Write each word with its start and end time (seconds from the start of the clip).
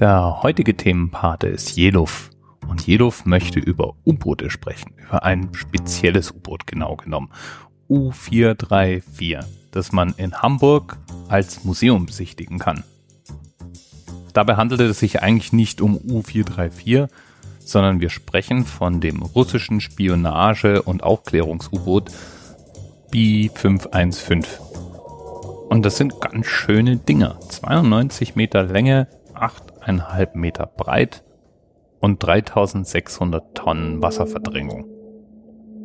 Der 0.00 0.42
heutige 0.42 0.76
Themenpate 0.76 1.46
ist 1.46 1.76
Jeluf. 1.76 2.30
Und 2.68 2.84
Jeluf 2.84 3.26
möchte 3.26 3.60
über 3.60 3.94
U-Boote 4.04 4.50
sprechen, 4.50 4.92
über 4.96 5.22
ein 5.22 5.54
spezielles 5.54 6.32
U-Boot 6.32 6.66
genau 6.66 6.96
genommen. 6.96 7.30
U434, 7.88 9.44
das 9.70 9.92
man 9.92 10.12
in 10.16 10.42
Hamburg 10.42 10.96
als 11.28 11.62
Museum 11.62 12.06
besichtigen 12.06 12.58
kann. 12.58 12.82
Dabei 14.32 14.56
handelte 14.56 14.82
es 14.86 14.98
sich 14.98 15.22
eigentlich 15.22 15.52
nicht 15.52 15.80
um 15.80 15.96
U434, 15.96 17.08
sondern 17.60 18.00
wir 18.00 18.10
sprechen 18.10 18.64
von 18.64 19.00
dem 19.00 19.22
russischen 19.22 19.80
Spionage- 19.80 20.82
und 20.82 21.04
Aufklärungs-U-Boot 21.04 22.10
B515. 23.12 24.44
Und 25.68 25.86
das 25.86 25.98
sind 25.98 26.20
ganz 26.20 26.46
schöne 26.46 26.96
Dinger. 26.96 27.38
92 27.48 28.34
Meter 28.34 28.64
Länge, 28.64 29.06
8,5 29.84 30.36
Meter 30.36 30.66
breit 30.66 31.24
und 32.00 32.22
3600 32.22 33.54
Tonnen 33.54 34.02
Wasserverdrängung. 34.02 34.86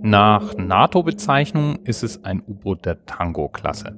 Nach 0.01 0.55
NATO-Bezeichnung 0.55 1.79
ist 1.83 2.03
es 2.03 2.23
ein 2.23 2.41
U-Boot 2.47 2.85
der 2.85 3.05
Tango-Klasse. 3.05 3.97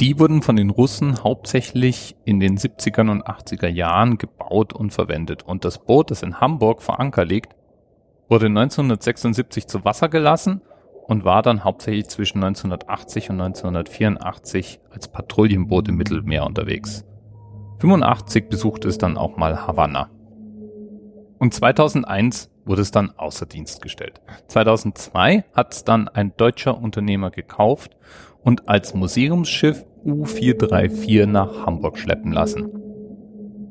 Die 0.00 0.20
wurden 0.20 0.42
von 0.42 0.54
den 0.54 0.70
Russen 0.70 1.24
hauptsächlich 1.24 2.14
in 2.24 2.38
den 2.38 2.56
70er 2.56 3.10
und 3.10 3.26
80er 3.26 3.66
Jahren 3.66 4.16
gebaut 4.16 4.72
und 4.72 4.92
verwendet. 4.92 5.42
Und 5.42 5.64
das 5.64 5.84
Boot, 5.84 6.12
das 6.12 6.22
in 6.22 6.40
Hamburg 6.40 6.82
vor 6.82 7.00
Anker 7.00 7.24
liegt, 7.24 7.56
wurde 8.28 8.46
1976 8.46 9.66
zu 9.66 9.84
Wasser 9.84 10.08
gelassen 10.08 10.60
und 11.08 11.24
war 11.24 11.42
dann 11.42 11.64
hauptsächlich 11.64 12.08
zwischen 12.08 12.44
1980 12.44 13.30
und 13.30 13.40
1984 13.40 14.78
als 14.90 15.08
Patrouillenboot 15.08 15.88
im 15.88 15.96
Mittelmeer 15.96 16.46
unterwegs. 16.46 17.04
85 17.80 18.48
besuchte 18.48 18.88
es 18.88 18.98
dann 18.98 19.16
auch 19.16 19.36
mal 19.36 19.66
Havanna. 19.66 20.10
Und 21.38 21.54
2001 21.54 22.50
wurde 22.64 22.82
es 22.82 22.90
dann 22.90 23.12
außer 23.16 23.46
Dienst 23.46 23.82
gestellt. 23.82 24.20
2002 24.48 25.44
hat 25.54 25.72
es 25.72 25.84
dann 25.84 26.08
ein 26.08 26.32
deutscher 26.36 26.76
Unternehmer 26.76 27.30
gekauft 27.30 27.96
und 28.42 28.68
als 28.68 28.94
Museumsschiff 28.94 29.84
U434 30.04 31.26
nach 31.26 31.66
Hamburg 31.66 31.98
schleppen 31.98 32.32
lassen. 32.32 32.68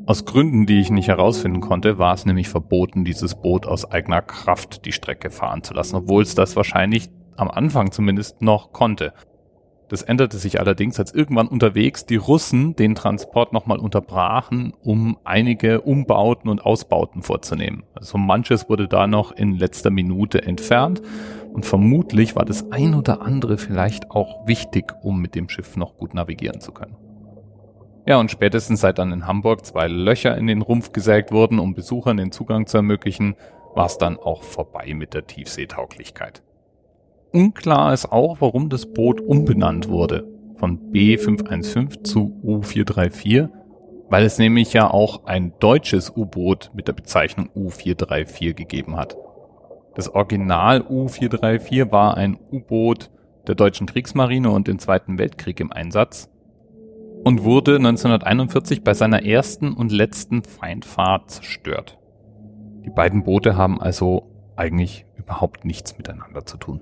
Aus 0.06 0.24
Gründen, 0.24 0.66
die 0.66 0.80
ich 0.80 0.90
nicht 0.90 1.10
herausfinden 1.10 1.60
konnte, 1.60 1.98
war 1.98 2.14
es 2.14 2.26
nämlich 2.26 2.48
verboten, 2.48 3.04
dieses 3.04 3.36
Boot 3.36 3.66
aus 3.66 3.92
eigener 3.92 4.22
Kraft 4.22 4.86
die 4.86 4.94
Strecke 4.94 5.30
fahren 5.30 5.64
zu 5.64 5.74
lassen, 5.74 5.98
obwohl 5.98 6.24
es 6.24 6.34
das 6.34 6.56
wahrscheinlich 6.56 7.10
am 7.36 7.52
Anfang 7.52 7.92
zumindest 7.92 8.42
noch 8.42 8.72
konnte. 8.72 9.12
Das 9.90 10.02
änderte 10.02 10.38
sich 10.38 10.60
allerdings, 10.60 11.00
als 11.00 11.14
irgendwann 11.14 11.48
unterwegs 11.48 12.06
die 12.06 12.18
Russen 12.18 12.76
den 12.76 12.94
Transport 12.94 13.54
nochmal 13.54 13.80
unterbrachen, 13.80 14.74
um 14.84 15.18
einige 15.24 15.82
Umbauten 15.82 16.50
und 16.50 16.66
Ausbauten 16.66 17.22
vorzunehmen. 17.22 17.84
Also 17.94 18.18
manches 18.18 18.70
wurde 18.70 18.88
da 18.88 19.08
noch 19.08 19.32
in 19.32 19.56
letzter 19.56 19.90
Minute 19.90 20.42
entfernt 20.42 21.02
und 21.54 21.66
vermutlich 21.66 22.36
war 22.36 22.44
das 22.44 22.72
ein 22.72 22.96
oder 22.96 23.22
andere 23.22 23.58
vielleicht 23.58 24.12
auch 24.12 24.46
wichtig, 24.46 24.94
um 25.02 25.22
mit 25.22 25.36
dem 25.36 25.48
Schiff 25.48 25.78
noch 25.78 25.98
gut 25.98 26.14
navigieren 26.14 26.60
zu 26.60 26.74
können. 26.74 26.98
Ja, 28.06 28.20
und 28.20 28.32
spätestens 28.32 28.82
seit 28.82 29.00
dann 29.00 29.12
in 29.12 29.28
Hamburg 29.28 29.66
zwei 29.66 29.88
Löcher 29.88 30.38
in 30.38 30.48
den 30.48 30.62
Rumpf 30.62 30.92
gesägt 30.92 31.32
wurden, 31.32 31.60
um 31.60 31.74
Besuchern 31.74 32.18
den 32.18 32.32
Zugang 32.32 32.66
zu 32.66 32.78
ermöglichen, 32.78 33.36
war 33.76 33.86
es 33.86 33.98
dann 33.98 34.18
auch 34.18 34.44
vorbei 34.44 34.94
mit 34.94 35.14
der 35.14 35.28
Tiefseetauglichkeit. 35.28 36.42
Unklar 37.34 37.94
ist 37.94 38.12
auch, 38.12 38.38
warum 38.40 38.70
das 38.70 38.86
Boot 38.86 39.20
umbenannt 39.22 39.90
wurde 39.90 40.28
von 40.58 40.92
B515 40.92 42.04
zu 42.04 42.40
U434, 42.44 43.50
weil 44.10 44.26
es 44.26 44.38
nämlich 44.38 44.74
ja 44.74 44.90
auch 44.90 45.26
ein 45.26 45.54
deutsches 45.60 46.12
U-Boot 46.16 46.72
mit 46.74 46.88
der 46.88 46.94
Bezeichnung 46.94 47.50
U434 47.56 48.54
gegeben 48.54 48.96
hat. 48.98 49.18
Das 49.96 50.14
Original 50.14 50.82
U434 50.82 51.92
war 51.92 52.18
ein 52.18 52.38
U-Boot 52.52 53.10
der 53.48 53.56
deutschen 53.56 53.88
Kriegsmarine 53.88 54.50
und 54.50 54.68
im 54.68 54.80
Zweiten 54.80 55.18
Weltkrieg 55.18 55.60
im 55.60 55.72
Einsatz 55.72 56.30
und 57.24 57.44
wurde 57.44 57.76
1941 57.76 58.84
bei 58.84 58.94
seiner 58.94 59.26
ersten 59.26 59.74
und 59.74 59.92
letzten 59.92 60.44
Feindfahrt 60.44 61.32
zerstört. 61.32 61.98
Die 62.86 62.90
beiden 62.90 63.24
Boote 63.24 63.58
haben 63.58 63.82
also 63.82 64.30
eigentlich 64.56 65.06
überhaupt 65.18 65.66
nichts 65.66 65.98
miteinander 65.98 66.46
zu 66.46 66.58
tun. 66.58 66.82